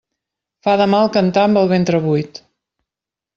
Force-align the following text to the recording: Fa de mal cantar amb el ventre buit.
Fa 0.67 0.73
de 0.81 0.87
mal 0.93 1.11
cantar 1.17 1.43
amb 1.49 1.61
el 1.61 1.69
ventre 1.75 2.01
buit. 2.07 2.41